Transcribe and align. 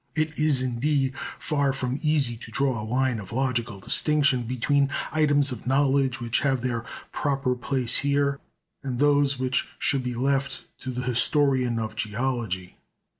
It 0.15 0.39
is 0.39 0.63
indeed 0.63 1.13
far 1.37 1.73
from 1.73 1.99
easy 2.01 2.35
to 2.35 2.49
draw 2.49 2.81
a 2.81 2.83
line 2.83 3.19
of 3.19 3.31
logical 3.31 3.79
distinction 3.79 4.45
between 4.47 4.89
items 5.11 5.51
of 5.51 5.67
knowledge 5.67 6.19
which 6.19 6.39
have 6.39 6.61
their 6.61 6.83
proper 7.11 7.53
place 7.53 7.97
here, 7.97 8.39
and 8.81 8.97
those 8.97 9.37
which 9.37 9.67
should 9.77 10.01
be 10.01 10.15
left 10.15 10.63
to 10.79 10.89
the 10.89 11.03
historian 11.03 11.77
of 11.77 11.95
geology. 11.95 12.77